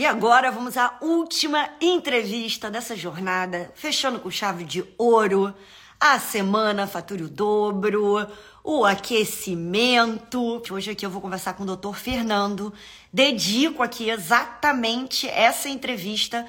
[0.00, 5.54] E agora vamos à última entrevista dessa jornada, fechando com chave de ouro.
[6.00, 8.26] A semana Fature o Dobro,
[8.64, 10.62] o aquecimento.
[10.70, 12.72] Hoje aqui eu vou conversar com o doutor Fernando.
[13.12, 16.46] Dedico aqui exatamente essa entrevista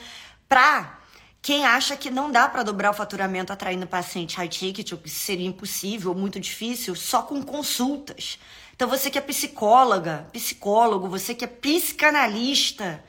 [0.48, 0.98] para
[1.42, 5.10] quem acha que não dá para dobrar o faturamento atraindo paciente high ticket, ou que
[5.10, 8.40] seria impossível, muito difícil, só com consultas.
[8.74, 13.04] Então você que é psicóloga, psicólogo, você que é psicanalista,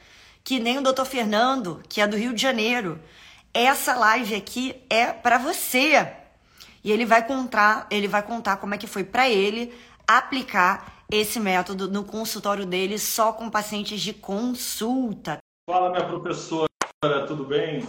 [0.45, 3.00] que nem o doutor Fernando, que é do Rio de Janeiro.
[3.54, 6.12] Essa live aqui é para você.
[6.84, 9.72] E ele vai contar, ele vai contar como é que foi para ele
[10.07, 15.39] aplicar esse método no consultório dele só com pacientes de consulta.
[15.70, 16.68] Fala, minha professora,
[17.26, 17.86] tudo bem?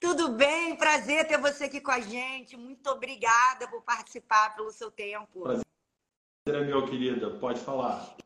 [0.00, 2.56] Tudo bem, prazer ter você aqui com a gente.
[2.56, 5.42] Muito obrigada por participar pelo seu tempo.
[5.42, 5.62] Prazer
[6.48, 7.30] é meu, querida.
[7.30, 8.16] Pode falar.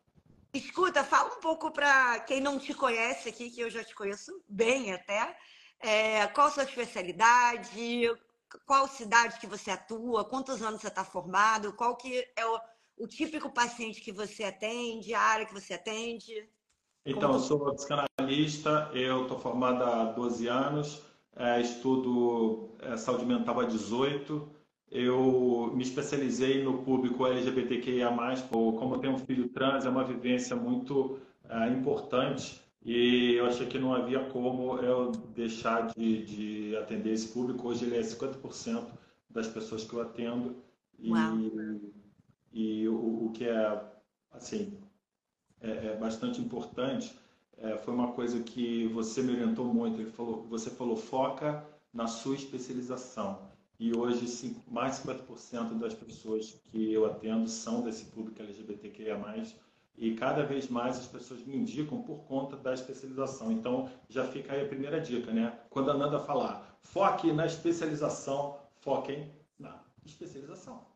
[0.58, 4.32] Escuta, fala um pouco para quem não te conhece aqui, que eu já te conheço
[4.48, 5.36] bem até.
[5.78, 8.10] É, qual a sua especialidade?
[8.66, 10.24] Qual cidade que você atua?
[10.24, 11.72] Quantos anos você está formado?
[11.74, 12.60] Qual que é o,
[12.96, 15.14] o, típico paciente que você atende?
[15.14, 16.34] A área que você atende?
[17.06, 21.02] Então, eu sou psicanalista, eu estou formada há 12 anos,
[21.36, 24.57] é, estudo é, saúde mental há 18
[24.90, 28.10] eu me especializei no público LGBTQIA+,
[28.50, 33.66] como eu tenho um filho trans, é uma vivência muito uh, importante e eu achei
[33.66, 37.68] que não havia como eu deixar de, de atender esse público.
[37.68, 38.86] Hoje ele é 50%
[39.28, 40.56] das pessoas que eu atendo
[40.98, 41.10] e,
[42.52, 43.82] e o, o, que é,
[44.32, 44.78] assim,
[45.60, 47.14] é, é bastante importante
[47.58, 50.00] é, foi uma coisa que você me orientou muito.
[50.00, 53.47] Ele falou, você falou, foca na sua especialização.
[53.78, 59.16] E hoje, mais de 50% das pessoas que eu atendo são desse público LGBTQIA+,
[59.96, 63.50] e cada vez mais as pessoas me indicam por conta da especialização.
[63.52, 65.58] Então, já fica aí a primeira dica, né?
[65.70, 70.86] Quando a Nanda falar, foque na especialização, foquem na especialização.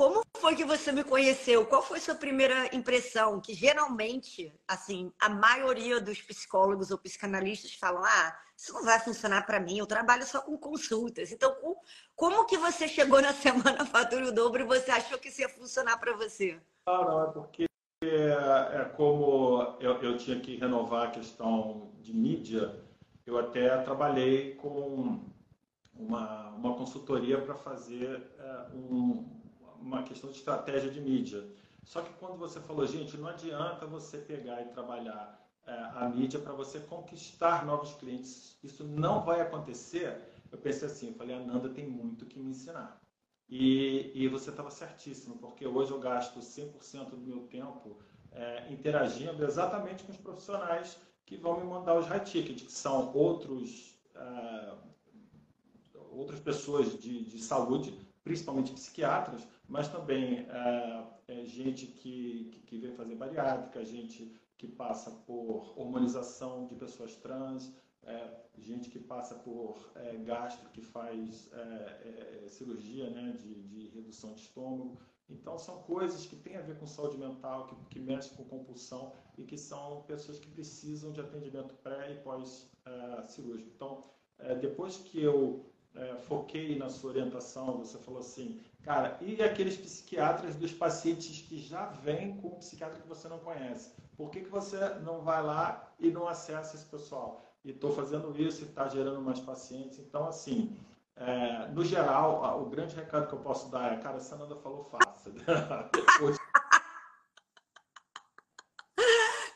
[0.00, 1.66] Como foi que você me conheceu?
[1.66, 3.38] Qual foi sua primeira impressão?
[3.38, 9.44] Que geralmente, assim, a maioria dos psicólogos ou psicanalistas falam: "Ah, isso não vai funcionar
[9.44, 11.30] para mim, eu trabalho só com consultas".
[11.30, 11.54] Então,
[12.16, 15.50] como que você chegou na semana Fatura o Dobro e você achou que isso ia
[15.50, 16.58] funcionar para você?
[16.86, 17.66] Ah, não, é porque
[18.02, 22.74] é, é como eu, eu tinha que renovar a questão de mídia,
[23.26, 25.20] eu até trabalhei com
[25.94, 29.39] uma, uma consultoria para fazer é, um,
[29.80, 31.46] uma questão de estratégia de mídia.
[31.84, 36.38] Só que quando você falou, gente, não adianta você pegar e trabalhar é, a mídia
[36.38, 38.56] para você conquistar novos clientes.
[38.62, 40.16] Isso não vai acontecer.
[40.50, 43.00] Eu pensei assim, eu falei, a Nanda tem muito que me ensinar.
[43.48, 47.98] E, e você estava certíssimo, porque hoje eu gasto 100% do meu tempo
[48.30, 50.96] é, interagindo exatamente com os profissionais
[51.26, 54.74] que vão me mandar os high tickets, que são outros, é,
[56.12, 62.78] outras pessoas de, de saúde principalmente psiquiatras, mas também é, é gente que, que, que,
[62.78, 67.72] vem fazer bariátrica, gente que passa por hormonização de pessoas trans,
[68.02, 74.34] é, gente que passa por é, gastro, que faz é, cirurgia né, de, de, redução
[74.34, 74.98] de estômago.
[75.28, 79.12] Então, são coisas que têm a ver com saúde mental, que, que mexem com compulsão
[79.38, 83.70] e que são pessoas que precisam de atendimento pré e pós-cirúrgico.
[83.72, 84.04] então,
[84.60, 85.64] depois que eu
[86.22, 91.86] foquei na sua orientação, você falou assim, cara, e aqueles psiquiatras dos pacientes que já
[91.86, 93.92] vêm com um psiquiatra que você não conhece?
[94.16, 97.44] Por que, que você não vai lá e não acessa esse pessoal?
[97.64, 99.98] E estou fazendo isso e está gerando mais pacientes.
[99.98, 100.76] Então, assim,
[101.16, 104.84] é, no geral, o grande recado que eu posso dar é, cara, a Sananda falou,
[104.84, 105.30] faça.
[105.30, 106.36] Depois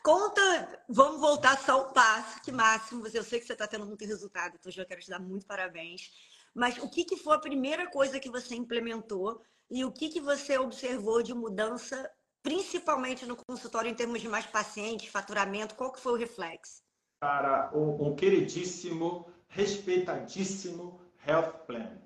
[0.03, 3.07] Conta, vamos voltar só um passo, que máximo.
[3.07, 6.11] Eu sei que você está tendo muito resultado, então já quero te dar muito parabéns.
[6.55, 10.21] Mas o que, que foi a primeira coisa que você implementou e o que, que
[10.21, 12.09] você observou de mudança,
[12.41, 15.75] principalmente no consultório em termos de mais pacientes, faturamento?
[15.75, 16.81] Qual que foi o reflexo?
[17.19, 21.97] Para um, um queridíssimo, respeitadíssimo Health Plan.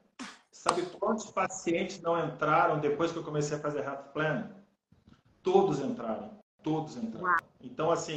[0.51, 4.51] Sabe quantos pacientes não entraram depois que eu comecei a fazer Health Plan?
[5.43, 7.37] Todos entraram Todos entraram.
[7.61, 8.15] Então, assim,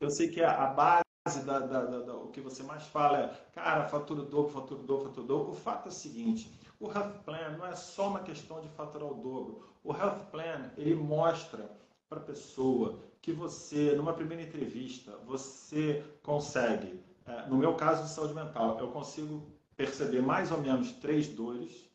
[0.00, 1.04] eu sei que a base
[1.36, 5.06] da, da, da, da, o que você mais fala é, cara, fatura dobro, fatura dobro,
[5.06, 5.50] fatura dobro.
[5.52, 9.08] O fato é o seguinte, o Health Plan não é só uma questão de faturar
[9.08, 9.68] o dobro.
[9.82, 11.70] O Health Plan, ele mostra
[12.08, 18.10] para a pessoa que você, numa primeira entrevista, você consegue, é, no meu caso de
[18.10, 19.42] saúde mental, eu consigo
[19.76, 21.88] perceber mais ou menos três dores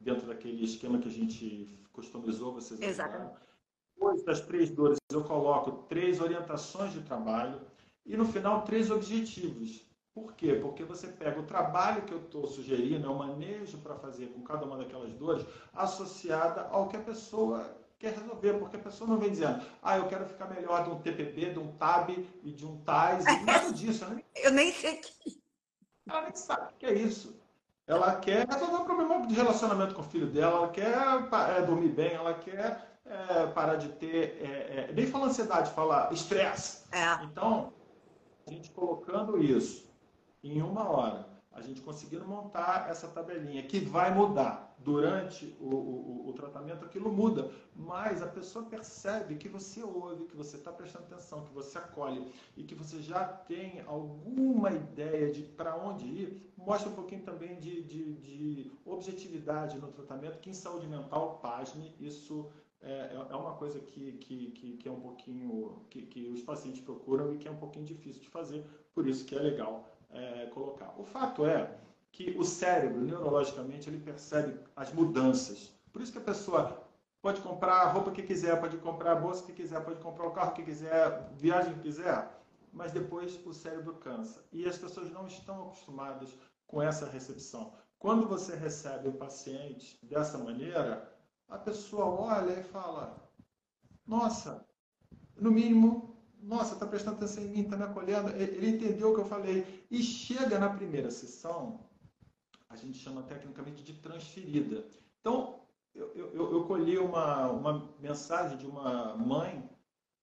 [0.00, 3.34] dentro daquele esquema que a gente customizou, vocês Exatamente.
[3.94, 7.60] Depois das três dores, eu coloco três orientações de trabalho
[8.06, 9.84] e no final três objetivos.
[10.14, 10.54] Por quê?
[10.54, 14.42] Porque você pega o trabalho que eu estou sugerindo, é o manejo para fazer com
[14.42, 19.18] cada uma daquelas dores, associada ao que a pessoa quer resolver, porque a pessoa não
[19.18, 22.10] vem dizendo, ah, eu quero ficar melhor de um TPB, de um TAB
[22.44, 24.06] e de um TAIS, nada disso.
[24.06, 24.22] Né?
[24.36, 25.42] Eu nem sei que...
[26.06, 27.36] Ela nem sabe o que é isso.
[27.86, 30.94] Ela quer resolver um problema de relacionamento com o filho dela, ela quer
[31.56, 36.08] é, dormir bem, ela quer é, parar de ter, é, é nem fala ansiedade, fala
[36.12, 36.84] estresse.
[36.92, 37.24] É.
[37.24, 37.72] Então,
[38.46, 39.88] a gente colocando isso
[40.42, 44.64] em uma hora, a gente conseguindo montar essa tabelinha, que vai mudar.
[44.76, 50.36] Durante o, o, o, tratamento, aquilo muda, mas a pessoa percebe que você ouve, que
[50.36, 55.42] você está prestando atenção, que você acolhe e que você já tem alguma ideia de
[55.42, 60.54] para onde ir, mostra um pouquinho também de, de, de, objetividade no tratamento, que em
[60.54, 62.50] saúde mental, pasme, isso
[62.84, 66.42] é, é, é uma coisa que, que, que, que é um pouquinho, que, que os
[66.42, 68.64] pacientes procuram e que é um pouquinho difícil de fazer,
[68.94, 70.94] por isso que é legal é, colocar.
[70.98, 71.76] O fato é
[72.12, 75.72] que o cérebro, neurologicamente, ele percebe as mudanças.
[75.92, 76.84] Por isso que a pessoa
[77.20, 80.30] pode comprar a roupa que quiser, pode comprar a bolsa que quiser, pode comprar o
[80.30, 82.38] carro que quiser, viagem que quiser,
[82.72, 84.44] mas depois o cérebro cansa.
[84.52, 86.36] E as pessoas não estão acostumadas
[86.66, 87.72] com essa recepção.
[87.98, 91.10] Quando você recebe o paciente dessa maneira,
[91.48, 93.30] a pessoa olha e fala:
[94.06, 94.66] Nossa,
[95.36, 96.14] no mínimo
[96.44, 99.86] nossa, está prestando atenção em mim, está me acolhendo, ele entendeu o que eu falei.
[99.90, 101.80] E chega na primeira sessão,
[102.68, 104.84] a gente chama tecnicamente de transferida.
[105.20, 105.60] Então,
[105.94, 109.68] eu, eu, eu colhi uma, uma mensagem de uma mãe,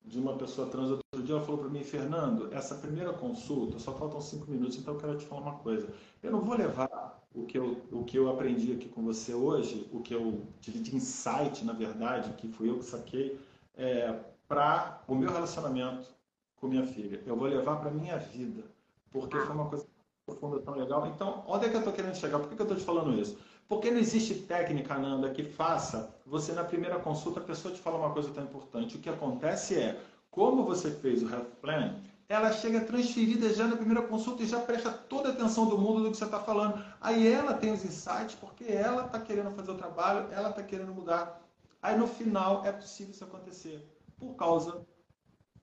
[0.04, 3.94] de uma pessoa trans outro dia, ela falou para mim, Fernando, essa primeira consulta, só
[3.94, 5.92] faltam cinco minutos, então eu quero te falar uma coisa.
[6.22, 9.90] Eu não vou levar o que eu, o que eu aprendi aqui com você hoje,
[9.92, 13.40] o que eu tive de insight, na verdade, que fui eu que saquei,
[13.76, 16.10] é, para o meu relacionamento
[16.58, 17.22] com minha filha.
[17.26, 18.64] Eu vou levar para minha vida,
[19.10, 19.86] porque foi uma coisa
[20.26, 21.08] profunda, tão legal.
[21.08, 22.40] Então, onde é que eu estou querendo chegar?
[22.40, 23.38] Por que, que eu estou te falando isso?
[23.68, 27.98] Porque não existe técnica, Nanda, que faça você, na primeira consulta, a pessoa te fala
[27.98, 28.98] uma coisa tão importante.
[28.98, 29.98] O que acontece é,
[30.30, 31.96] como você fez o Health Plan,
[32.32, 36.04] ela chega transferida já na primeira consulta e já presta toda a atenção do mundo
[36.04, 36.82] do que você está falando.
[37.02, 40.94] Aí ela tem os insights, porque ela está querendo fazer o trabalho, ela está querendo
[40.94, 41.42] mudar.
[41.82, 43.86] Aí no final é possível isso acontecer
[44.18, 44.88] por causa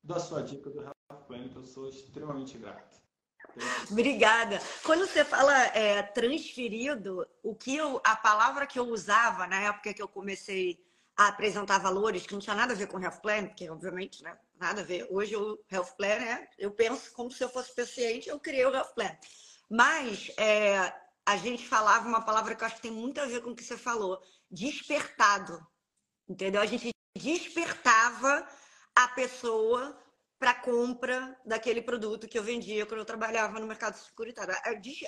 [0.05, 2.99] da sua dica do Rafa Plan, que eu sou extremamente grato.
[3.91, 4.61] Obrigada.
[4.85, 9.94] Quando você fala é, transferido, o que eu, a palavra que eu usava na época
[9.94, 10.79] que eu comecei
[11.17, 14.37] a apresentar valores, que não tinha nada a ver com Health Plan, porque obviamente, né,
[14.59, 15.07] nada a ver.
[15.11, 18.75] Hoje o Health Plan é, eu penso como se eu fosse paciente, eu criei o
[18.75, 19.17] Health Plan.
[19.71, 20.93] Mas é,
[21.27, 23.55] a gente falava uma palavra que eu acho que tem muito a ver com o
[23.55, 24.21] que você falou,
[24.51, 25.61] despertado.
[26.29, 26.61] Entendeu?
[26.61, 28.47] A gente despertava
[28.95, 29.99] a pessoa
[30.39, 34.55] para compra daquele produto que eu vendia quando eu trabalhava no mercado securitário.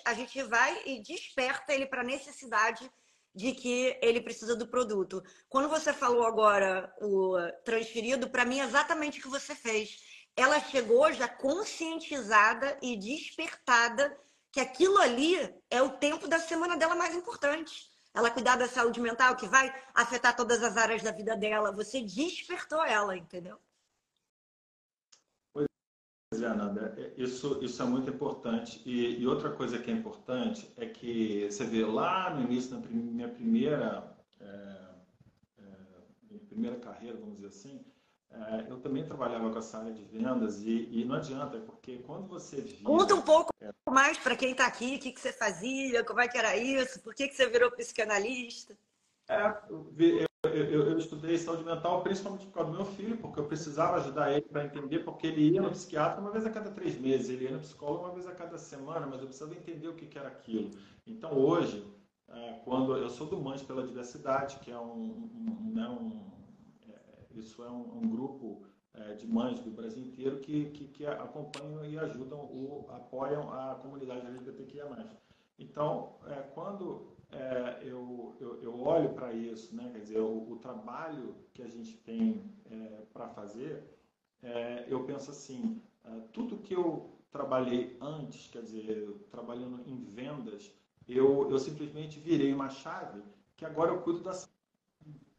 [0.05, 2.91] A gente vai e desperta ele para a necessidade
[3.34, 5.22] de que ele precisa do produto.
[5.48, 9.98] Quando você falou agora o transferido, para mim é exatamente o que você fez.
[10.36, 14.16] Ela chegou já conscientizada e despertada
[14.52, 15.36] que aquilo ali
[15.70, 19.72] é o tempo da semana dela mais importante ela cuidar da saúde mental, que vai
[19.94, 21.72] afetar todas as áreas da vida dela.
[21.72, 23.58] Você despertou ela, entendeu?
[27.16, 28.82] Isso, isso é muito importante.
[28.84, 32.88] E, e, outra coisa que é importante é que você vê lá no início da
[32.88, 34.44] minha primeira, é,
[35.58, 35.64] é,
[36.30, 37.85] minha primeira carreira, vamos dizer assim,
[38.30, 42.28] é, eu também trabalhava com essa área de vendas e, e, não adianta, porque quando
[42.28, 42.85] você vira...
[42.85, 43.70] Conta um pouco é...
[43.90, 47.00] mais para quem está aqui, o que, que você fazia, como é que era isso,
[47.02, 48.76] por que, que você virou psicanalista?
[49.28, 53.44] É, eu, eu, eu, estudei saúde mental principalmente por causa do meu filho, porque eu
[53.44, 56.99] precisava ajudar ele para entender, porque ele ia no psiquiatra uma vez a cada três
[56.99, 59.94] meses, ele ia no psicólogo uma vez a cada semana, mas eu precisava entender o
[59.94, 60.70] que, que era aquilo.
[61.06, 61.87] Então hoje,
[62.28, 66.30] é, quando eu sou do Mães pela Diversidade, que é um, um, né, um
[67.35, 71.85] isso é um, um grupo é, de mães do Brasil inteiro que, que, que, acompanham
[71.85, 74.87] e ajudam, apoiam a comunidade LGBTQIA+.
[75.59, 80.56] Então, é, quando é, eu, eu, eu, olho para isso, né, quer dizer, o, o,
[80.56, 83.82] trabalho que a gente tem é, para fazer,
[84.42, 90.72] é, eu penso assim, é, tudo que eu trabalhei antes, quer dizer, trabalhando em vendas,
[91.06, 93.22] eu, eu simplesmente virei uma chave
[93.56, 94.32] que agora eu cuido da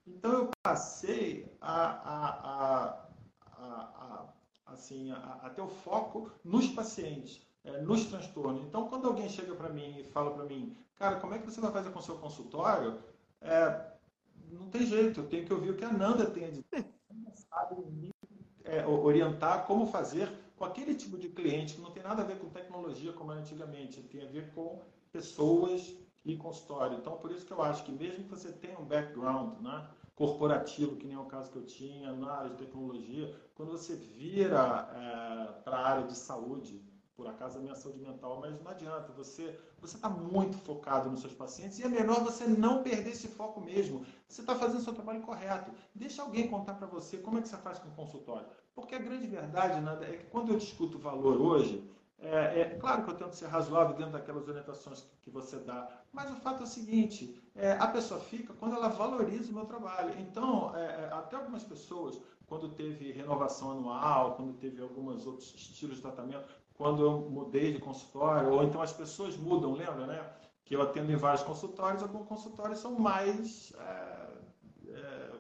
[0.05, 3.09] então eu passei a, a,
[3.53, 4.33] a, a
[4.65, 8.63] assim, a, ter o foco nos pacientes, é, nos transtornos.
[8.63, 11.61] Então, quando alguém chega para mim e fala para mim, cara, como é que você
[11.61, 12.99] vai fazer com o seu consultório?
[13.41, 13.91] É,
[14.51, 16.93] não tem jeito, eu tenho que ouvir o que a Nanda tem a dizer.
[17.49, 18.11] sabe me
[18.63, 22.37] é, orientar como fazer com aquele tipo de cliente que não tem nada a ver
[22.37, 26.97] com tecnologia como era antigamente, tem a ver com pessoas e consultório.
[26.97, 30.95] Então, por isso que eu acho que mesmo que você tenha um background né, corporativo,
[30.95, 34.87] que nem é o caso que eu tinha na área de tecnologia, quando você vira
[34.93, 36.79] é, para a área de saúde,
[37.21, 41.21] por acaso a minha saúde mental, mas não adianta, você você está muito focado nos
[41.21, 44.05] seus pacientes e é melhor você não perder esse foco mesmo.
[44.27, 45.71] Você está fazendo o seu trabalho correto.
[45.93, 48.47] Deixa alguém contar para você como é que você faz com o consultório.
[48.75, 51.87] Porque a grande verdade Nanda, é que quando eu discuto valor hoje,
[52.19, 55.89] é, é, claro que eu tento ser razoável dentro daquelas orientações que, que você dá,
[56.13, 59.65] mas o fato é o seguinte: é, a pessoa fica quando ela valoriza o meu
[59.65, 60.13] trabalho.
[60.19, 65.95] Então, é, é até algumas pessoas, quando teve renovação anual, quando teve alguns outros estilos
[65.95, 66.45] de tratamento,
[66.81, 70.33] quando eu mudei de consultório, ou então as pessoas mudam, lembra, né?
[70.65, 75.31] Que eu atendo em vários consultórios, alguns consultórios são mais, é,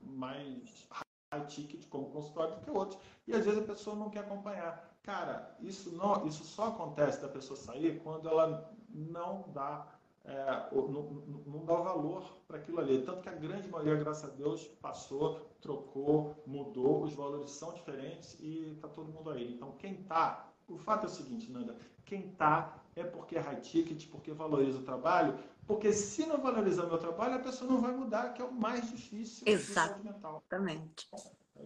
[0.00, 3.00] mais high ticket como consultório do que outros.
[3.26, 4.96] E às vezes a pessoa não quer acompanhar.
[5.02, 9.88] Cara, isso, não, isso só acontece da pessoa sair quando ela não dá,
[10.24, 11.02] é, não,
[11.46, 13.02] não dá valor para aquilo ali.
[13.02, 18.38] Tanto que a grande maioria, graças a Deus, passou, trocou, mudou, os valores são diferentes
[18.38, 19.52] e está todo mundo aí.
[19.52, 23.60] Então, quem está, o fato é o seguinte, Nanda, quem está é porque é high
[23.60, 27.80] ticket, porque valoriza o trabalho, porque se não valorizar o meu trabalho, a pessoa não
[27.80, 29.44] vai mudar, que é o mais difícil.
[29.46, 31.08] Exatamente.
[31.14, 31.62] É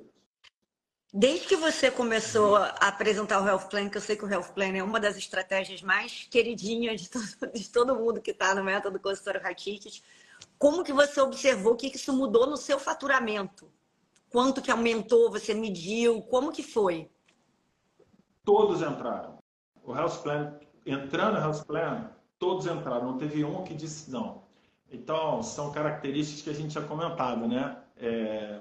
[1.13, 4.53] Desde que você começou a apresentar o Health Plan, que eu sei que o Health
[4.55, 8.63] Plan é uma das estratégias mais queridinhas de todo, de todo mundo que está no
[8.63, 9.57] método consultório High
[10.59, 13.71] como que você observou que isso mudou no seu faturamento?
[14.29, 15.31] Quanto que aumentou?
[15.31, 16.23] Você mediu?
[16.23, 17.11] Como que foi?
[18.51, 19.39] Todos entraram.
[19.85, 23.13] O Health Plan, entrando no Health Plan, todos entraram.
[23.13, 24.43] Não teve um que disse não.
[24.91, 27.81] Então, são características que a gente tinha comentado, né?
[27.97, 28.61] É,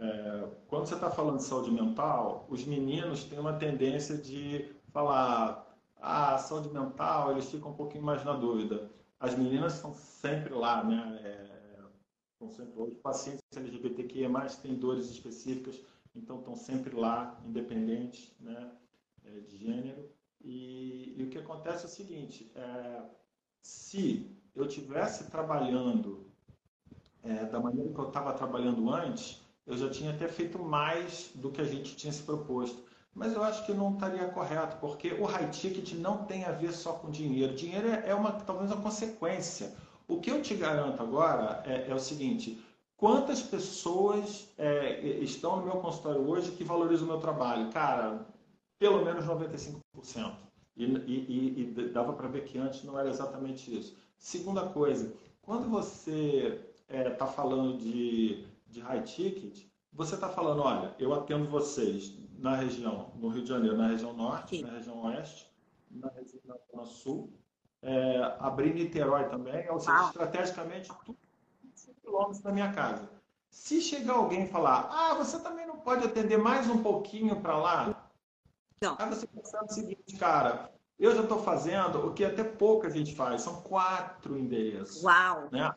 [0.00, 5.76] é, quando você está falando de saúde mental, os meninos têm uma tendência de falar,
[6.00, 8.92] ah, saúde mental, eles ficam um pouquinho mais na dúvida.
[9.18, 11.20] As meninas estão sempre lá, né?
[11.24, 14.30] É, sempre, os pacientes LGBTQIA+,
[14.62, 18.79] têm dores específicas, então estão sempre lá, independentes né, é,
[19.40, 20.08] de gênero.
[20.42, 23.02] E, e, o que acontece é o seguinte, é,
[23.62, 26.26] se eu tivesse trabalhando
[27.22, 31.50] é, da maneira que eu estava trabalhando antes, eu já tinha até feito mais do
[31.50, 32.82] que a gente tinha se proposto.
[33.14, 36.72] Mas eu acho que não estaria correto, porque o high ticket não tem a ver
[36.72, 37.54] só com dinheiro.
[37.54, 39.74] Dinheiro é uma talvez uma consequência.
[40.06, 42.64] O que eu te garanto agora é, é o seguinte:
[42.96, 47.70] quantas pessoas é, estão no meu consultório hoje que valorizam o meu trabalho?
[47.72, 48.26] Cara,
[48.80, 49.80] pelo menos 95%.
[50.76, 53.96] E, e, e dava para ver que antes não era exatamente isso.
[54.16, 60.62] Segunda coisa, quando você está é, tá falando de de high ticket, você está falando,
[60.62, 64.62] olha, eu atendo vocês na região, no Rio de Janeiro, na região norte, Sim.
[64.62, 65.52] na região oeste,
[65.90, 66.40] na região
[66.72, 67.32] na sul,
[67.82, 71.18] é, abrir Niterói também, ou seja, estrategicamente, tudo
[71.74, 73.10] 5 quilômetros da minha casa.
[73.50, 77.56] Se chegar alguém e falar, ah, você também não pode atender mais um pouquinho para
[77.58, 77.99] lá?
[78.82, 78.96] Não.
[78.98, 83.14] Aí você pensa o seguinte, cara, eu já estou fazendo o que até pouca gente
[83.14, 85.02] faz, são quatro endereços.
[85.02, 85.48] Uau!
[85.52, 85.70] Né?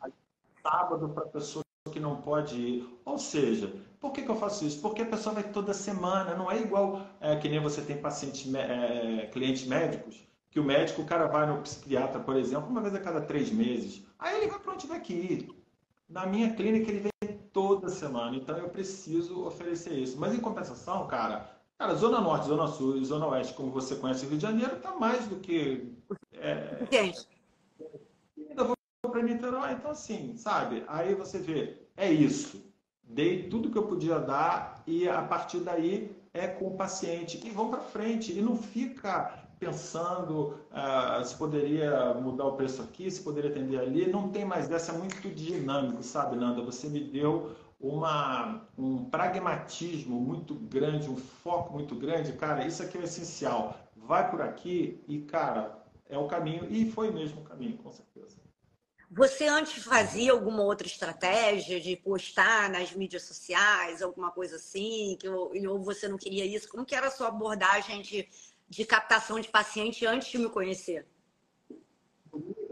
[0.62, 3.00] Sábado para a pessoa que não pode ir.
[3.04, 4.80] Ou seja, por que, que eu faço isso?
[4.80, 8.52] Porque a pessoa vai toda semana, não é igual é, que nem você tem pacientes,
[8.54, 12.94] é, clientes médicos, que o médico, o cara vai no psiquiatra, por exemplo, uma vez
[12.94, 14.06] a cada três meses.
[14.18, 15.64] Aí ele vai para onde tiver que ir.
[16.08, 20.18] Na minha clínica ele vem toda semana, então eu preciso oferecer isso.
[20.18, 24.24] Mas em compensação, cara, cara, Zona Norte, Zona Sul e Zona Oeste, como você conhece
[24.24, 25.92] o Rio de Janeiro, tá mais do que.
[26.32, 27.26] É, Gente
[29.14, 29.72] para Niterói.
[29.72, 30.84] Então, assim, sabe?
[30.88, 32.64] Aí você vê, é isso.
[33.02, 37.40] Dei tudo que eu podia dar e a partir daí é com o paciente.
[37.44, 38.36] E vão para frente.
[38.36, 44.10] E não fica pensando uh, se poderia mudar o preço aqui, se poderia atender ali.
[44.10, 46.62] Não tem mais dessa, é muito dinâmico, sabe, Nanda?
[46.62, 47.52] Você me deu
[47.84, 52.32] uma, um pragmatismo muito grande, um foco muito grande.
[52.32, 53.78] Cara, isso aqui é o essencial.
[53.94, 56.66] Vai por aqui e, cara, é o caminho.
[56.70, 58.36] E foi mesmo o caminho, com certeza.
[59.10, 65.28] Você antes fazia alguma outra estratégia de postar nas mídias sociais, alguma coisa assim, que,
[65.28, 66.68] ou você não queria isso?
[66.68, 68.26] Como que era a sua abordagem de,
[68.68, 71.06] de captação de paciente antes de me conhecer?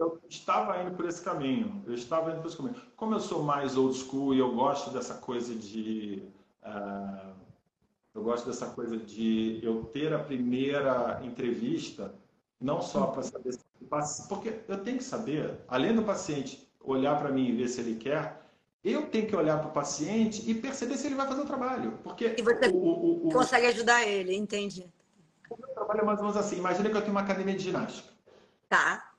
[0.03, 1.83] Eu estava indo por esse caminho.
[1.87, 2.77] Eu estava indo por esse caminho.
[2.97, 6.23] Como eu sou mais old school e eu gosto dessa coisa de
[6.65, 7.33] uh,
[8.15, 12.15] eu gosto dessa coisa de eu ter a primeira entrevista,
[12.61, 17.31] não só para saber se porque eu tenho que saber, além do paciente olhar para
[17.31, 18.41] mim e ver se ele quer,
[18.83, 21.99] eu tenho que olhar para o paciente e perceber se ele vai fazer o trabalho.
[22.03, 24.87] Porque e você o, o, o, consegue ajudar ele, entendi.
[25.75, 26.57] trabalho é mais ou menos assim.
[26.57, 28.09] Imagina que eu tenho uma academia de ginástica.
[28.69, 29.12] Tá.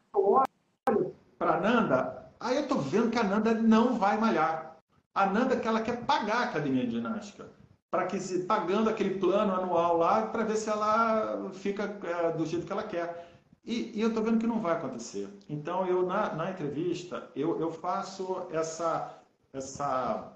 [1.44, 4.78] Para a Nanda, aí eu tô vendo que a Nanda não vai malhar.
[5.14, 7.50] A Nanda que ela quer pagar a academia de ginástica.
[7.92, 12.46] Para que se pagando aquele plano anual lá, para ver se ela fica é, do
[12.46, 13.30] jeito que ela quer.
[13.66, 15.28] E, e eu estou vendo que não vai acontecer.
[15.50, 19.14] Então, eu na, na entrevista, eu, eu faço essa,
[19.52, 20.34] essa,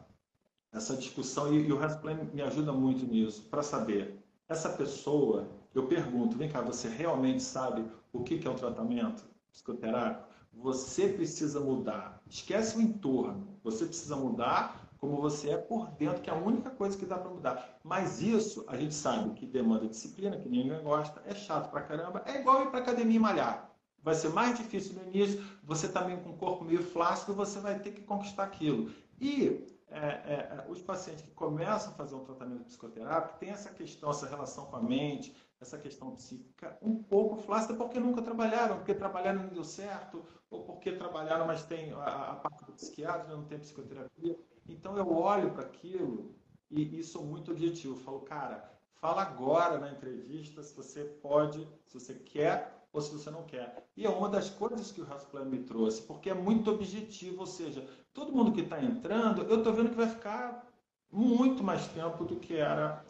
[0.74, 5.88] essa discussão e, e o Resplay me ajuda muito nisso, para saber, essa pessoa, eu
[5.88, 10.27] pergunto, vem cá, você realmente sabe o que, que é o tratamento psicoterápico?
[10.60, 12.22] Você precisa mudar.
[12.28, 13.60] Esquece o entorno.
[13.64, 17.18] Você precisa mudar como você é por dentro, que é a única coisa que dá
[17.18, 17.80] para mudar.
[17.84, 22.24] Mas isso, a gente sabe que demanda disciplina, que ninguém gosta, é chato pra caramba,
[22.26, 23.72] é igual ir para academia e malhar.
[24.02, 27.80] Vai ser mais difícil no início, você também com o corpo meio flácido, você vai
[27.80, 28.92] ter que conquistar aquilo.
[29.22, 34.10] E é, é, os pacientes que começam a fazer um tratamento psicoterápico têm essa questão,
[34.10, 38.94] essa relação com a mente, essa questão psíquica um pouco flácida porque nunca trabalharam, porque
[38.94, 43.46] trabalharam não deu certo, ou porque trabalharam, mas tem a, a parte do psiquiatra, não
[43.46, 44.38] tem psicoterapia.
[44.68, 46.36] Então eu olho para aquilo
[46.70, 47.96] e, e sou muito objetivo.
[47.96, 53.12] Eu falo, cara, fala agora na entrevista se você pode, se você quer ou se
[53.12, 53.88] você não quer.
[53.96, 57.42] E é uma das coisas que o Health Plan me trouxe, porque é muito objetivo,
[57.42, 57.88] ou seja,
[58.18, 60.68] todo mundo que está entrando, eu estou vendo que vai ficar
[61.12, 63.06] muito mais tempo do que era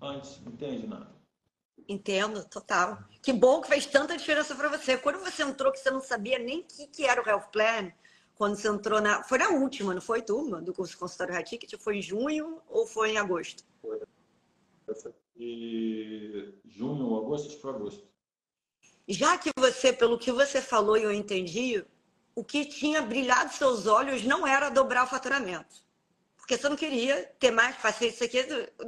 [0.00, 1.10] antes, entende, Nana?
[1.88, 3.02] Entendo, total.
[3.20, 4.96] Que bom que fez tanta diferença para você.
[4.96, 7.90] Quando você entrou, que você não sabia nem o que, que era o Health Plan,
[8.36, 9.24] quando você entrou na.
[9.24, 11.74] Foi na última, não foi, turma, do curso consultório High Ticket?
[11.80, 13.64] Foi em junho ou foi em agosto?
[13.80, 14.00] Foi.
[15.36, 17.48] E junho agosto?
[17.48, 18.06] Acho que foi agosto.
[19.08, 21.84] Já que você, pelo que você falou e eu entendi,
[22.34, 25.82] o que tinha brilhado seus olhos não era dobrar o faturamento.
[26.36, 28.38] Porque você não queria ter mais paciência aqui.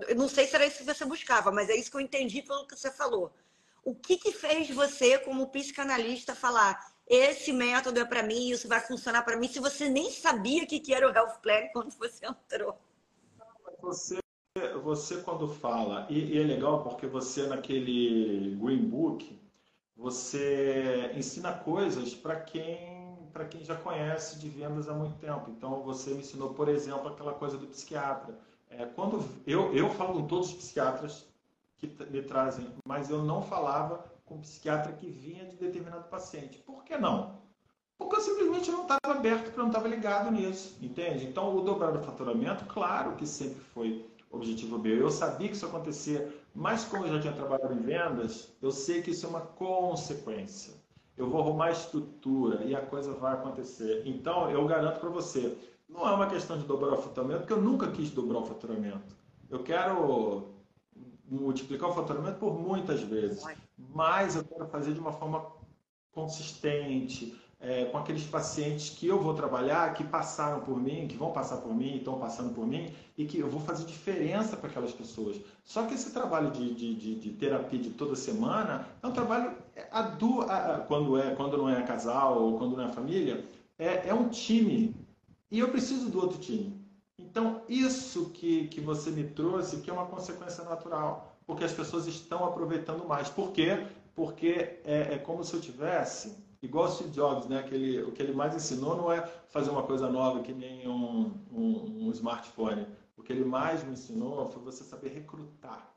[0.08, 2.42] Eu não sei se era isso que você buscava, mas é isso que eu entendi
[2.42, 3.32] pelo que você falou.
[3.84, 8.80] O que, que fez você, como psicanalista, falar esse método é para mim, isso vai
[8.80, 11.90] funcionar para mim, se você nem sabia o que, que era o Health Plan quando
[11.92, 12.78] você entrou?
[13.82, 14.18] Você,
[14.82, 19.38] você quando fala, e, e é legal porque você naquele Green Book,
[19.94, 23.03] você ensina coisas para quem
[23.34, 25.50] para quem já conhece de vendas há muito tempo.
[25.50, 28.38] Então você me ensinou, por exemplo, aquela coisa do psiquiatra.
[28.70, 31.26] É, quando eu, eu falo com todos os psiquiatras
[31.76, 36.58] que me trazem, mas eu não falava com psiquiatra que vinha de determinado paciente.
[36.58, 37.42] Por que não?
[37.98, 41.26] Porque eu simplesmente não estava aberto, porque eu não estava ligado nisso, entende?
[41.26, 44.96] Então, o dobrado faturamento, claro que sempre foi objetivo meu.
[44.96, 49.02] Eu sabia que isso acontecia, mas como eu já tinha trabalhado em vendas, eu sei
[49.02, 50.83] que isso é uma consequência.
[51.16, 54.02] Eu vou arrumar estrutura e a coisa vai acontecer.
[54.04, 55.56] Então, eu garanto para você,
[55.88, 59.16] não é uma questão de dobrar o faturamento, porque eu nunca quis dobrar o faturamento.
[59.48, 60.54] Eu quero
[61.28, 63.44] multiplicar o faturamento por muitas vezes,
[63.78, 65.46] mas eu quero fazer de uma forma
[66.12, 71.32] consistente, é, com aqueles pacientes que eu vou trabalhar, que passaram por mim, que vão
[71.32, 74.92] passar por mim, estão passando por mim, e que eu vou fazer diferença para aquelas
[74.92, 75.40] pessoas.
[75.64, 79.56] Só que esse trabalho de, de, de, de terapia de toda semana é um trabalho
[79.94, 83.44] a du, a, quando, é, quando não é casal ou quando não é família,
[83.78, 84.92] é, é um time.
[85.52, 86.84] E eu preciso do outro time.
[87.16, 92.08] Então, isso que, que você me trouxe, que é uma consequência natural, porque as pessoas
[92.08, 93.28] estão aproveitando mais.
[93.28, 93.86] Por quê?
[94.16, 97.62] Porque é, é como se eu tivesse, igual Steve Jobs, né?
[97.62, 100.88] que ele, o que ele mais ensinou não é fazer uma coisa nova que nem
[100.88, 102.84] um, um, um smartphone.
[103.16, 105.93] O que ele mais me ensinou foi você saber recrutar.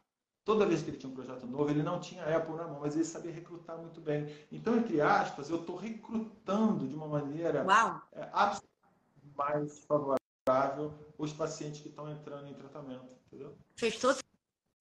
[0.47, 2.95] Toda vez que ele tinha um projeto novo, ele não tinha Apple na mão, mas
[2.95, 4.33] ele sabia recrutar muito bem.
[4.49, 7.65] Então, entre aspas, eu estou recrutando de uma maneira
[8.13, 13.57] é, absolutamente mais favorável os pacientes que estão entrando em tratamento, entendeu?
[13.75, 14.17] Fez todo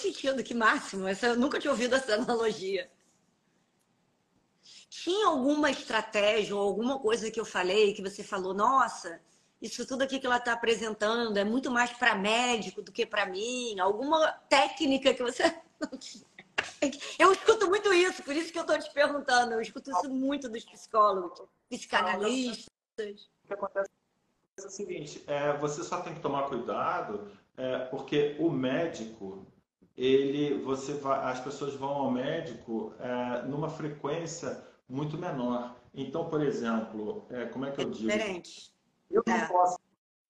[0.01, 1.09] sentido, que máximo.
[1.09, 2.89] Essa, eu nunca tinha ouvido essa analogia.
[4.89, 9.21] Tinha alguma estratégia ou alguma coisa que eu falei que você falou, nossa,
[9.61, 13.27] isso tudo aqui que ela está apresentando é muito mais para médico do que para
[13.27, 13.79] mim?
[13.81, 15.42] Alguma técnica que você
[17.19, 19.53] Eu escuto muito isso, por isso que eu estou te perguntando.
[19.53, 22.71] Eu escuto isso muito dos psicólogos, psicanalistas.
[22.99, 23.90] O que acontece
[24.59, 29.47] é o seguinte, é, você só tem que tomar cuidado, é, porque o médico,
[29.97, 35.77] ele, você vai, as pessoas vão ao médico é, numa frequência muito menor.
[35.95, 38.11] Então, por exemplo, é, como é que eu digo?
[38.11, 38.76] Diferente.
[39.11, 39.47] Eu não é.
[39.47, 39.79] posso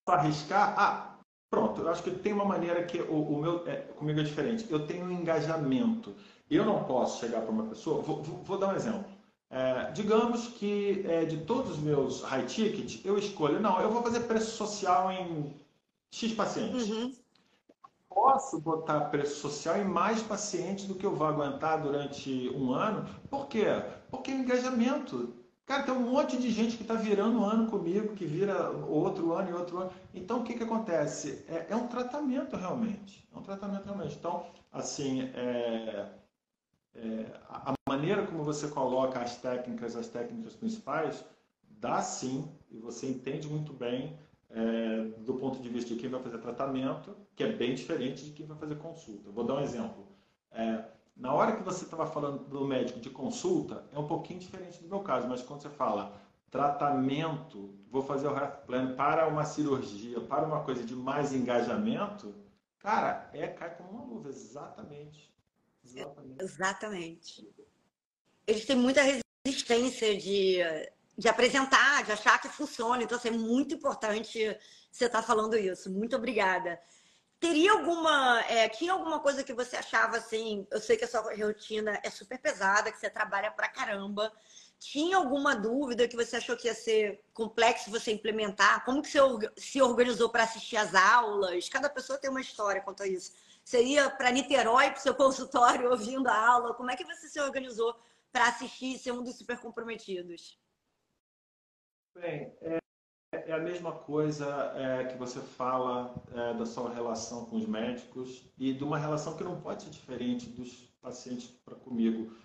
[0.07, 0.73] arriscar.
[0.77, 1.17] Ah,
[1.49, 1.81] pronto.
[1.81, 4.65] Eu acho que tem uma maneira que o, o meu é, comigo é diferente.
[4.69, 6.15] Eu tenho um engajamento.
[6.49, 8.01] Eu não posso chegar para uma pessoa.
[8.01, 9.17] Vou, vou, vou dar um exemplo.
[9.49, 14.03] É, digamos que é, de todos os meus high ticket, eu escolho, não, eu vou
[14.03, 15.55] fazer preço social em
[16.11, 16.89] X pacientes.
[16.89, 17.13] Uhum.
[18.09, 23.07] posso botar preço social em mais pacientes do que eu vou aguentar durante um ano.
[23.29, 23.65] Por quê?
[24.09, 25.33] Porque é engajamento.
[25.67, 29.33] Cara, tem um monte de gente que está virando um ano comigo, que vira outro
[29.33, 29.91] ano e outro ano.
[30.13, 31.43] Então, o que, que acontece?
[31.49, 33.27] É, é um tratamento realmente.
[33.35, 34.15] É um tratamento realmente.
[34.15, 36.07] Então, assim, é,
[36.95, 41.25] é, a maneira como você coloca as técnicas, as técnicas principais,
[41.61, 44.17] dá sim, e você entende muito bem
[44.49, 48.31] é, do ponto de vista de quem vai fazer tratamento, que é bem diferente de
[48.31, 49.29] quem vai fazer consulta.
[49.31, 50.07] Vou dar um exemplo.
[50.49, 50.85] É,
[51.17, 54.87] na hora que você estava falando do médico de consulta, é um pouquinho diferente do
[54.87, 60.21] meu caso, mas quando você fala tratamento, vou fazer o health plan para uma cirurgia,
[60.21, 62.33] para uma coisa de mais engajamento,
[62.79, 65.33] cara, é cai como uma luva, exatamente.
[65.83, 66.43] Exatamente.
[66.43, 67.55] exatamente.
[68.45, 70.61] Eles têm muita resistência de
[71.17, 73.01] de apresentar, de achar que funciona.
[73.01, 74.39] Então, assim, é muito importante
[74.91, 75.89] você estar tá falando isso.
[75.89, 76.79] Muito obrigada.
[77.39, 78.41] Teria alguma.
[78.49, 80.65] É, tinha alguma coisa que você achava assim?
[80.71, 84.31] Eu sei que a sua rotina é super pesada, que você trabalha pra caramba.
[84.79, 88.83] Tinha alguma dúvida que você achou que ia ser complexo você implementar?
[88.85, 89.19] Como que você
[89.57, 91.69] se organizou para assistir às aulas?
[91.69, 93.33] Cada pessoa tem uma história quanto a isso.
[93.63, 96.73] Você ia para Niterói, para o seu consultório, ouvindo a aula?
[96.73, 97.95] Como é que você se organizou
[98.31, 100.59] para assistir e ser um dos super comprometidos?
[102.15, 102.79] Bem, é,
[103.31, 108.49] é a mesma coisa é, que você fala é, da sua relação com os médicos
[108.57, 112.35] e de uma relação que não pode ser diferente dos pacientes para comigo,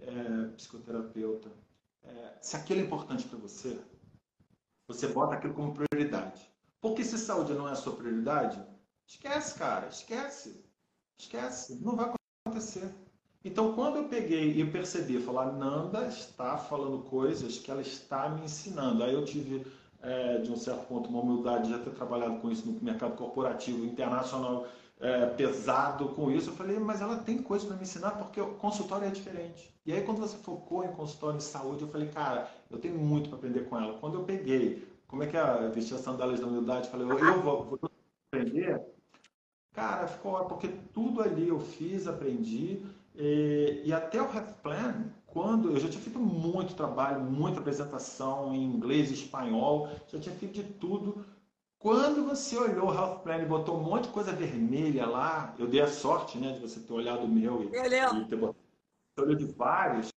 [0.00, 1.50] é, psicoterapeuta.
[2.02, 3.80] É, se aquilo é importante para você,
[4.86, 6.48] você bota aquilo como prioridade.
[6.80, 8.64] Porque se saúde não é a sua prioridade,
[9.06, 10.64] esquece, cara, esquece.
[11.20, 12.12] Esquece, não vai
[12.46, 12.94] acontecer.
[13.44, 18.44] Então, quando eu peguei e percebi, falar, Nanda está falando coisas que ela está me
[18.44, 19.02] ensinando.
[19.02, 19.64] Aí eu tive,
[20.02, 23.16] é, de um certo ponto, uma humildade de já ter trabalhado com isso no mercado
[23.16, 24.66] corporativo internacional
[25.00, 26.50] é, pesado com isso.
[26.50, 29.72] Eu falei, mas ela tem coisa para me ensinar porque o consultório é diferente.
[29.86, 33.28] E aí, quando você focou em consultório de saúde, eu falei, cara, eu tenho muito
[33.28, 33.98] para aprender com ela.
[33.98, 35.68] Quando eu peguei, como é que é?
[35.68, 37.90] Vestir as sandálias da humildade, falei, eu, eu vou, vou
[38.32, 38.80] aprender.
[39.72, 42.84] Cara, ficou porque tudo ali eu fiz, aprendi.
[43.14, 48.54] E, e até o Health Plan, quando eu já tinha feito muito trabalho, muita apresentação
[48.54, 51.24] em inglês espanhol, já tinha feito de tudo.
[51.78, 55.68] Quando você olhou o Health Plan e botou um monte de coisa vermelha lá, eu
[55.68, 58.58] dei a sorte né, de você ter olhado o meu e, e ter botado,
[59.18, 60.08] olhou de vários,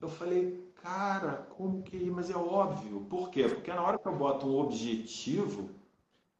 [0.00, 2.10] eu falei, cara, como que.
[2.10, 3.00] Mas é óbvio.
[3.10, 3.48] Por quê?
[3.48, 5.68] Porque na hora que eu boto um objetivo,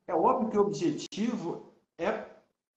[0.06, 2.29] é óbvio que o objetivo é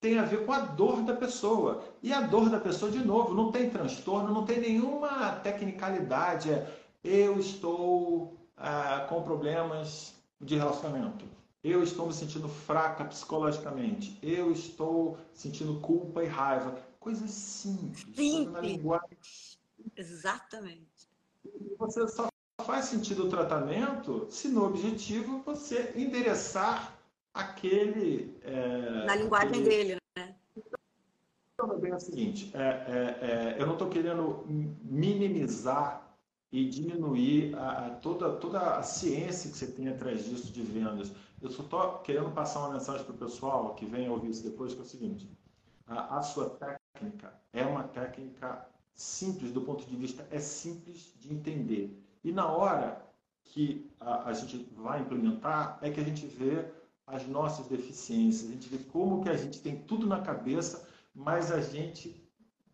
[0.03, 1.81] tem a ver com a dor da pessoa.
[2.03, 6.51] E a dor da pessoa, de novo, não tem transtorno, não tem nenhuma tecnicalidade.
[6.51, 6.67] É,
[7.01, 11.23] eu estou ah, com problemas de relacionamento.
[11.63, 14.19] Eu estou me sentindo fraca psicologicamente.
[14.21, 16.77] Eu estou sentindo culpa e raiva.
[16.99, 18.05] Coisas simples.
[18.13, 18.61] Simples.
[18.61, 19.17] Linguagem.
[19.95, 21.07] Exatamente.
[21.79, 22.27] Você só
[22.65, 26.92] faz sentido o tratamento se no objetivo você endereçar
[27.33, 28.37] aquele.
[28.43, 29.69] É, Na linguagem aquele...
[29.69, 30.35] dele, né?
[31.53, 34.45] Então, bem é o seguinte: é, é, é, eu não estou querendo
[34.83, 36.03] minimizar
[36.51, 41.11] e diminuir a, a, toda, toda a ciência que você tem atrás disso de vendas.
[41.41, 44.73] Eu só estou querendo passar uma mensagem para o pessoal que vem ouvir isso depois,
[44.73, 45.29] que é o seguinte:
[45.87, 51.33] a, a sua técnica é uma técnica simples do ponto de vista, é simples de
[51.33, 51.99] entender.
[52.23, 53.03] E na hora
[53.43, 56.65] que a, a gente vai implementar, é que a gente vê
[57.05, 61.51] as nossas deficiências, a gente vê como que a gente tem tudo na cabeça, mas
[61.51, 62.23] a gente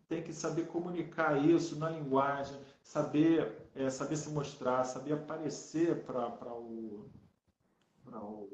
[0.08, 6.52] tem que saber comunicar isso na linguagem, saber, é, saber se mostrar, saber aparecer para
[6.52, 7.08] o,
[8.06, 8.48] o,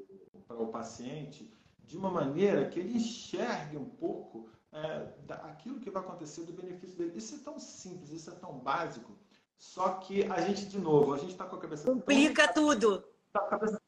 [0.50, 1.50] o paciente
[1.84, 5.08] de uma maneira que ele enxergue um pouco é,
[5.44, 7.16] aquilo que vai acontecer do benefício dele.
[7.16, 9.16] Isso é tão simples, isso é tão básico,
[9.56, 11.90] só que a gente, de novo, a gente está com a cabeça...
[11.90, 13.04] Complica tudo!
[13.28, 13.85] Está com a cabeça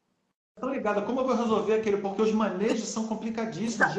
[0.59, 1.01] tão ligada.
[1.01, 1.97] Como eu vou resolver aquele?
[1.97, 3.93] Porque os manejos são complicadíssimos.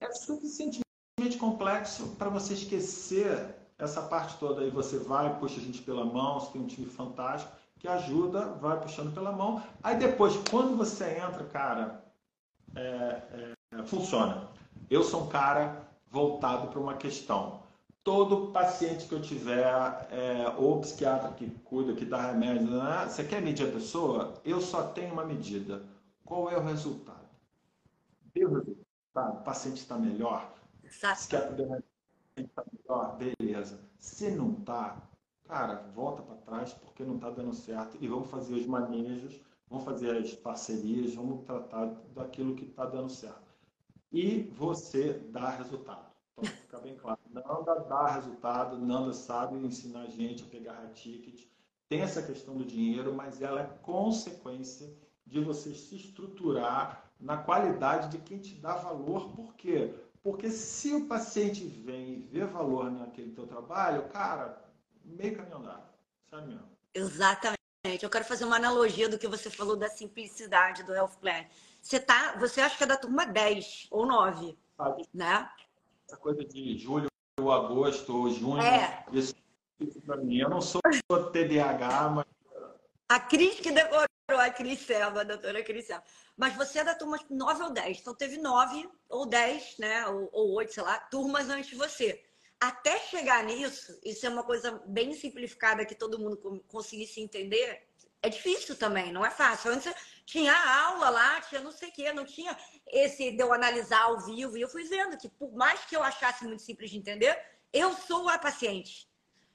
[0.00, 4.62] É suficientemente complexo para você esquecer essa parte toda.
[4.62, 8.46] Aí você vai, puxa a gente pela mão, você tem um time fantástico que ajuda,
[8.60, 9.62] vai puxando pela mão.
[9.82, 12.04] Aí depois, quando você entra, cara,
[12.76, 14.48] é, é, funciona.
[14.90, 17.62] Eu sou um cara voltado para uma questão
[18.02, 23.06] todo paciente que eu tiver, é, ou psiquiatra que cuida, que dá remédio, né?
[23.06, 24.40] você quer medir a pessoa?
[24.44, 25.82] Eu só tenho uma medida.
[26.24, 27.28] Qual é o resultado?
[28.34, 29.40] Deu resultado?
[29.40, 30.52] O paciente está melhor?
[30.82, 31.16] Exato.
[31.16, 31.84] Psiquiatra deu remédio,
[32.36, 33.18] está melhor?
[33.18, 33.80] Beleza.
[33.98, 34.96] Se não está,
[35.44, 39.84] cara, volta para trás porque não está dando certo e vamos fazer os manejos, vamos
[39.84, 43.50] fazer as parcerias, vamos tratar daquilo que está dando certo.
[44.12, 46.09] e você dá resultado.
[46.42, 47.18] Então, fica bem claro.
[47.30, 51.46] Nanda dá resultado, Nanda sabe ensinar a gente a pegar high ticket.
[51.88, 58.10] Tem essa questão do dinheiro, mas ela é consequência de você se estruturar na qualidade
[58.10, 59.32] de quem te dá valor.
[59.32, 59.94] Por quê?
[60.22, 64.62] Porque se o paciente vem e vê valor naquele teu trabalho, cara,
[65.04, 65.88] meio caminho andado.
[66.28, 66.68] Sabe mesmo?
[66.94, 67.58] Exatamente.
[68.02, 71.44] Eu quero fazer uma analogia do que você falou da simplicidade do Health Plan.
[71.80, 75.50] Você tá, você acha que é da turma 10 ou 9, ah, né?
[76.10, 77.06] Essa coisa de julho,
[77.38, 79.04] agosto ou junho, é.
[79.12, 79.32] isso,
[80.04, 80.38] para mim.
[80.38, 80.80] Eu não sou
[81.32, 82.26] TDAH, mas
[83.08, 86.02] a Cris que decorou, a Cris Selva, a doutora Cris Selva.
[86.36, 88.00] Mas você é da turma 9 ou 10.
[88.00, 90.04] Então teve 9 ou 10, né?
[90.08, 92.20] Ou, ou 8, sei lá, turmas antes de você.
[92.58, 97.86] Até chegar nisso, isso é uma coisa bem simplificada que todo mundo conseguisse entender,
[98.20, 99.70] é difícil também, não é fácil.
[99.70, 99.94] Antes
[100.30, 100.54] tinha
[100.86, 104.56] aula lá, tinha não sei o quê, não tinha esse de eu analisar ao vivo.
[104.56, 107.36] E eu fui vendo que, por mais que eu achasse muito simples de entender,
[107.72, 109.08] eu sou a paciente.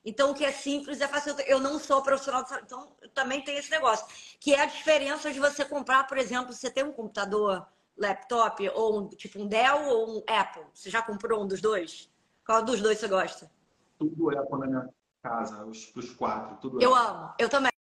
[0.04, 1.36] Então, o que é simples é fácil.
[1.48, 2.66] Eu não sou profissional de saúde.
[2.66, 4.06] Então, também tem esse negócio.
[4.40, 7.66] Que é a diferença de você comprar, por exemplo, você tem um computador,
[7.98, 10.66] laptop, ou um, tipo um Dell ou um Apple.
[10.74, 12.12] Você já comprou um dos dois?
[12.46, 13.50] Qual dos dois você gosta?
[13.98, 14.90] Tudo Apple na minha
[15.24, 16.58] casa, os, os quatro.
[16.58, 17.10] Tudo eu Apple.
[17.10, 17.75] amo, eu também.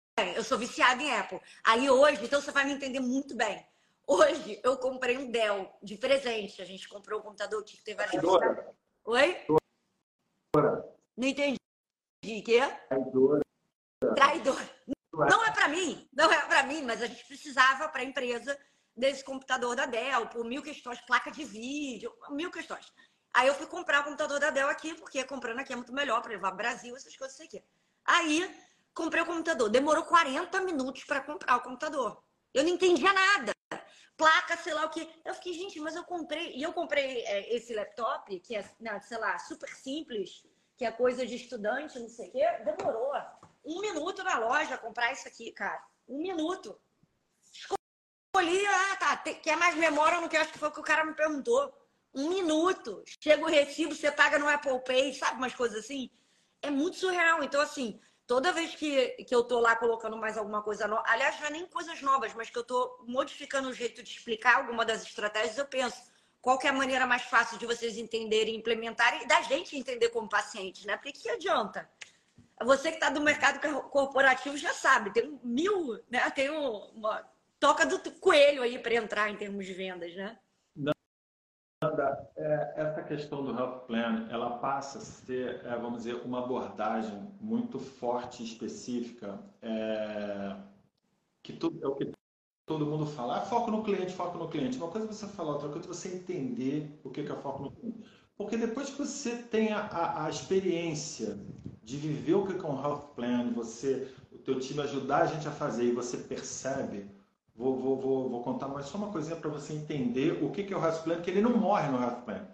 [0.42, 1.40] Eu sou viciada em Apple.
[1.62, 3.64] Aí hoje, então você vai me entender muito bem.
[4.05, 6.61] Hoje eu comprei um Dell de presente.
[6.61, 8.24] A gente comprou um computador que teve várias.
[9.05, 9.46] Oi?
[10.52, 10.96] Traidora.
[11.16, 11.59] Não entendi.
[12.44, 12.59] Quê?
[12.88, 13.42] Traidora.
[14.16, 14.70] Traidora.
[15.12, 18.59] Não é para mim, não é para mim, mas a gente precisava para a empresa
[18.96, 22.92] desse computador da Dell, por mil questões, placa de vídeo, mil questões.
[23.33, 26.20] Aí eu fui comprar o computador da Dell aqui, porque comprando aqui é muito melhor
[26.20, 27.62] para levar o Brasil, essas coisas aqui.
[28.05, 29.68] Aí comprei o computador.
[29.68, 32.22] Demorou 40 minutos para comprar o computador.
[32.52, 33.52] Eu não entendia nada.
[34.16, 35.09] Placa, sei lá o que.
[35.24, 36.55] Eu fiquei, gente, mas eu comprei.
[36.55, 40.44] E eu comprei é, esse laptop, que é, né, sei lá, super simples,
[40.76, 42.46] que é coisa de estudante, não sei o quê.
[42.64, 43.12] Demorou
[43.64, 45.83] um minuto na loja comprar isso aqui, cara.
[46.09, 46.78] Um minuto.
[47.52, 49.16] Escolhi, ah, tá.
[49.16, 50.16] Quer mais memória?
[50.16, 51.72] Eu não quero, acho que foi o que o cara me perguntou.
[52.14, 53.02] Um minuto.
[53.20, 55.38] Chega o recibo, você paga no Apple Pay, sabe?
[55.38, 56.11] Umas coisas assim.
[56.61, 57.42] É muito surreal.
[57.42, 58.00] Então, assim,
[58.33, 61.51] toda vez que, que eu tô lá colocando mais alguma coisa nova, aliás, não é
[61.51, 65.59] nem coisas novas, mas que eu tô modificando o jeito de explicar alguma das estratégias,
[65.59, 66.03] eu penso
[66.40, 70.31] qual é a maneira mais fácil de vocês entenderem, implementarem e da gente entender como
[70.31, 70.97] paciente, né?
[70.97, 71.87] Porque que adianta?
[72.62, 76.31] Você que está do mercado corporativo já sabe, tem mil, né?
[76.31, 77.23] Tem uma
[77.61, 80.38] toca do coelho aí para entrar em termos de vendas, né?
[82.37, 87.29] É, essa questão do health plan, ela passa a ser, é, vamos dizer, uma abordagem
[87.40, 90.57] muito forte e específica, é,
[91.42, 92.12] que tudo, é o que
[92.64, 94.77] todo mundo fala, ah, foco no cliente, foco no cliente.
[94.77, 98.09] Uma coisa é você falar, outra coisa você entender o que é foco no cliente.
[98.37, 101.37] Porque depois que você tem a, a, a experiência
[101.83, 105.49] de viver o que é um health plan, você, o teu time ajudar a gente
[105.49, 107.11] a fazer e você percebe
[107.55, 110.73] Vou, vou, vou, vou contar mais só uma coisinha para você entender o que, que
[110.73, 112.47] é o health plan, que ele não morre no health plan.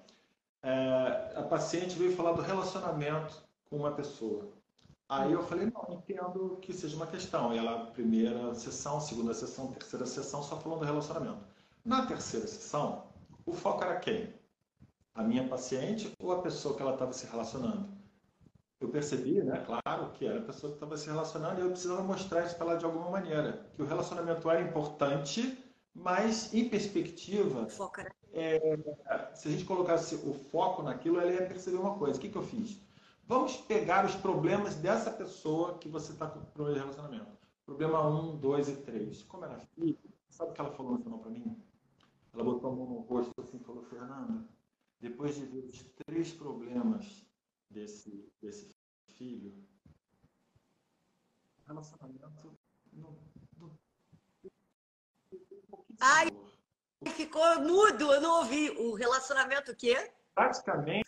[0.63, 4.49] É, a paciente veio falar do relacionamento com uma pessoa.
[5.09, 7.55] Aí eu falei, não, entendo que seja uma questão.
[7.55, 11.39] E ela, primeira sessão, segunda sessão, terceira sessão, só falando do relacionamento.
[11.85, 13.05] Na terceira sessão,
[13.47, 14.35] o foco era quem?
[15.15, 17.98] A minha paciente ou a pessoa que ela estava se relacionando?
[18.81, 22.03] Eu percebi, né, claro, que era a pessoa que estava se relacionando e eu precisava
[22.03, 23.67] mostrar isso para ela de alguma maneira.
[23.75, 25.59] Que o relacionamento era importante,
[25.93, 27.67] mas em perspectiva,
[28.33, 28.79] é,
[29.35, 32.19] se a gente colocasse o foco naquilo, ela ia perceber uma coisa.
[32.19, 32.81] O que, que eu fiz?
[33.27, 37.38] Vamos pegar os problemas dessa pessoa que você está com problema de relacionamento.
[37.67, 39.23] Problema 1, 2 e 3.
[39.25, 41.61] Como era filha, sabe o que ela falou no final para mim?
[42.33, 44.47] Ela botou a mão no rosto assim e falou, Fernanda,
[45.01, 47.28] depois de ver os três problemas
[47.70, 48.74] desse, desse
[49.16, 49.54] filho,
[51.68, 52.59] relacionamento
[52.92, 53.18] não,
[53.59, 53.78] não,
[56.00, 56.28] Ai,
[57.12, 58.70] ficou mudo, eu não ouvi.
[58.70, 60.11] O relacionamento o quê?
[60.35, 61.07] Praticamente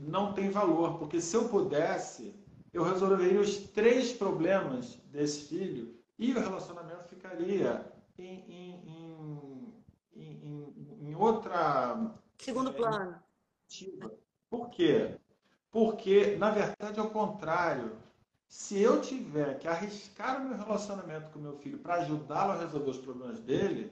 [0.00, 2.34] não tem valor, porque se eu pudesse,
[2.72, 11.08] eu resolveria os três problemas desse filho e o relacionamento ficaria em, em, em, em,
[11.08, 12.12] em outra.
[12.38, 13.22] Segundo é, plano.
[14.50, 15.18] Por quê?
[15.74, 17.96] Porque, na verdade, é o contrário.
[18.46, 22.90] Se eu tiver que arriscar o meu relacionamento com meu filho para ajudá-lo a resolver
[22.90, 23.90] os problemas dele,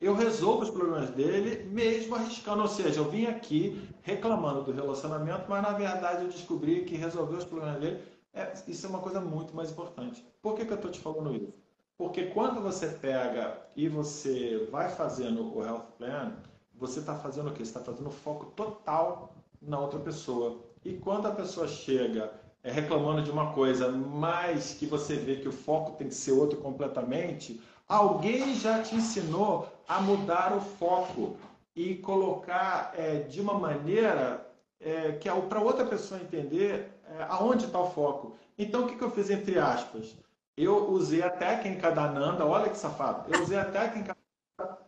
[0.00, 2.62] eu resolvo os problemas dele mesmo arriscando.
[2.62, 7.36] Ou seja, eu vim aqui reclamando do relacionamento, mas na verdade eu descobri que resolver
[7.36, 10.26] os problemas dele, é, isso é uma coisa muito mais importante.
[10.40, 11.52] Por que, que eu estou te falando isso?
[11.98, 16.32] Porque quando você pega e você vai fazendo o health plan,
[16.74, 17.66] você está fazendo o quê?
[17.66, 20.69] Você está fazendo foco total na outra pessoa.
[20.84, 25.48] E quando a pessoa chega é, reclamando de uma coisa, mas que você vê que
[25.48, 31.36] o foco tem que ser outro completamente, alguém já te ensinou a mudar o foco
[31.74, 34.46] e colocar é, de uma maneira
[34.78, 38.36] é, que é para outra pessoa entender é, aonde está o foco.
[38.58, 40.16] Então, o que, que eu fiz entre aspas?
[40.56, 44.16] Eu usei a técnica da Nanda, olha que safado, eu usei a técnica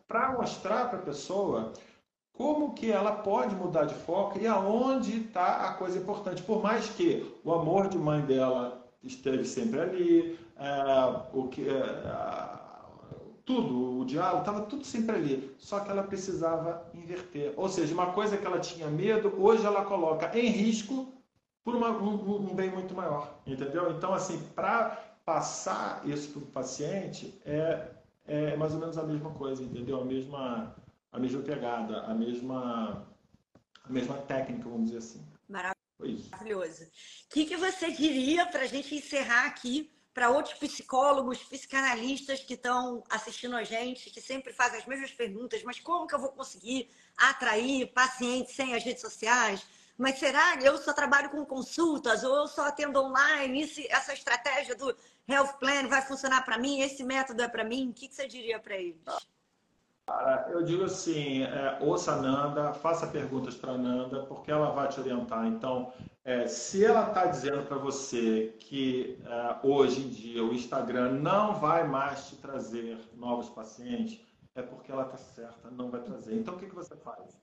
[0.07, 1.73] para mostrar para a pessoa
[2.33, 6.43] como que ela pode mudar de foco e aonde está a coisa importante.
[6.43, 12.63] Por mais que o amor de mãe dela esteve sempre ali, é, o que, é,
[13.45, 15.55] tudo, o diálogo, estava tudo sempre ali.
[15.59, 17.53] Só que ela precisava inverter.
[17.57, 21.13] Ou seja, uma coisa que ela tinha medo, hoje ela coloca em risco
[21.65, 23.41] por uma, um, um, bem muito maior.
[23.47, 23.91] Entendeu?
[23.91, 27.89] Então, assim, para passar isso para o paciente, é,
[28.27, 30.01] é mais ou menos a mesma coisa, entendeu?
[30.01, 30.75] A mesma
[31.13, 33.07] a mesma pegada, a mesma,
[33.85, 35.25] a mesma técnica, vamos dizer assim.
[35.49, 36.85] Maravilhoso.
[36.85, 36.89] O
[37.29, 43.03] que, que você diria para a gente encerrar aqui para outros psicólogos, psicanalistas que estão
[43.09, 46.91] assistindo a gente, que sempre fazem as mesmas perguntas, mas como que eu vou conseguir
[47.17, 49.67] atrair pacientes sem as redes sociais?
[49.97, 53.71] Mas será que eu só trabalho com consultas ou eu só atendo online?
[53.89, 54.95] essa estratégia do
[55.29, 56.81] Health Plan vai funcionar para mim?
[56.81, 57.91] Esse método é para mim?
[57.91, 59.01] O que, que você diria para eles?
[60.07, 64.71] Cara, eu digo assim, é, ouça a Nanda, faça perguntas para a Nanda, porque ela
[64.71, 65.47] vai te orientar.
[65.47, 65.93] Então,
[66.25, 71.55] é, se ela está dizendo para você que é, hoje em dia o Instagram não
[71.55, 74.21] vai mais te trazer novos pacientes,
[74.55, 76.35] é porque ela está certa, não vai trazer.
[76.35, 77.41] Então, o que, que você faz?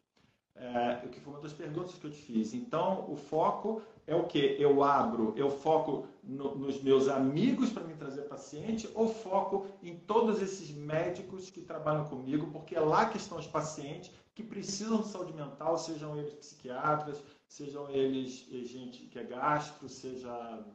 [0.55, 2.53] É, que foi uma das perguntas que eu te fiz.
[2.53, 4.57] Então, o foco é o que?
[4.59, 7.93] Eu abro, eu foco no, nos meus amigos para me
[8.39, 13.37] paciente ou foco em todos esses médicos que trabalham comigo, porque é lá que estão
[13.37, 19.19] os pacientes que precisam de saúde mental, sejam eles psiquiatras, sejam eles eh, gente que
[19.19, 20.65] é gastro, seja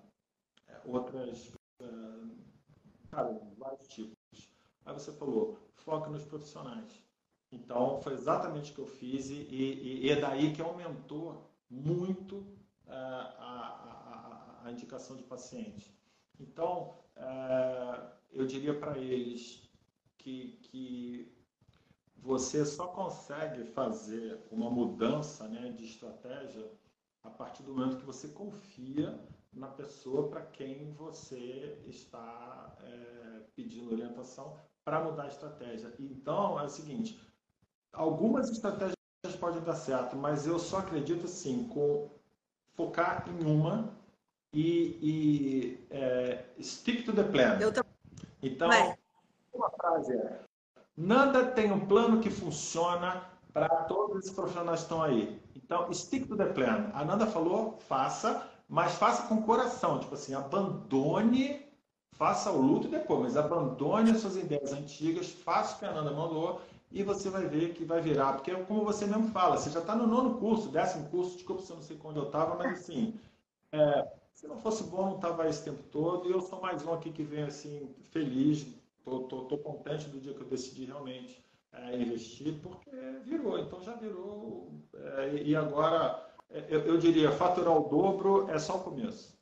[0.68, 1.52] é, outras,
[3.10, 4.14] cara, vários tipos.
[4.84, 7.02] Aí você falou, foco nos profissionais.
[7.50, 12.36] Então, foi exatamente o que eu fiz e, e, e é daí que aumentou muito
[12.86, 12.90] uh,
[13.38, 15.94] a, a, a, indicação de paciente.
[16.38, 16.94] Então,
[18.32, 19.62] eu diria para eles
[20.18, 21.32] que, que
[22.16, 26.70] você só consegue fazer uma mudança né, de estratégia
[27.22, 29.18] a partir do momento que você confia
[29.52, 35.94] na pessoa para quem você está é, pedindo orientação para mudar a estratégia.
[35.98, 37.18] Então, é o seguinte,
[37.92, 38.94] algumas estratégias
[39.38, 42.10] podem dar certo, mas eu só acredito assim, com
[42.74, 43.94] focar em uma
[44.54, 47.58] e, e é, stick to the plan.
[48.40, 48.70] Então,
[49.52, 50.40] uma frase é:
[50.96, 55.40] nada tem um plano que funciona para todos esses profissionais que estão aí.
[55.56, 56.90] Então, stick to the plan.
[56.94, 59.98] A Nanda falou, faça, mas faça com coração.
[59.98, 61.66] Tipo assim, abandone,
[62.12, 66.12] faça o luto depois, mas abandone as suas ideias antigas, faça o que a Nanda
[66.12, 66.60] mandou
[66.92, 68.34] e você vai ver que vai virar.
[68.34, 71.70] Porque, como você mesmo fala, você já está no nono curso, décimo curso, desculpa se
[71.70, 73.18] eu não sei onde eu estava, mas assim,
[73.72, 76.28] é, se não fosse bom, não estava esse tempo todo.
[76.28, 78.66] E eu sou mais um aqui que vem assim, feliz,
[79.04, 81.42] tô contente do dia que eu decidi realmente
[81.72, 82.90] é, investir, porque
[83.22, 84.72] virou, então já virou.
[84.92, 89.34] É, e agora, é, eu, eu diria, faturar o dobro é só o começo.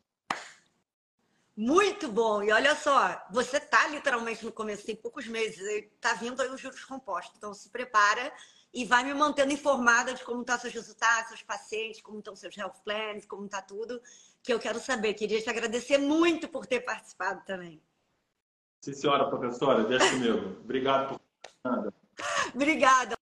[1.56, 2.42] Muito bom.
[2.42, 6.60] E olha só, você está literalmente no começo, tem poucos meses, está vindo aí os
[6.60, 7.34] juros compostos.
[7.36, 8.32] Então se prepara
[8.72, 12.34] e vai me mantendo informada de como estão tá seus resultados, seus pacientes, como estão
[12.34, 14.00] seus health plans, como está tudo,
[14.42, 15.14] que eu quero saber.
[15.14, 17.80] Queria te agradecer muito por ter participado também.
[18.84, 20.60] Sim, senhora professora, deixa comigo.
[20.60, 21.20] Obrigado por
[21.64, 21.94] nada.
[22.54, 23.14] Obrigada.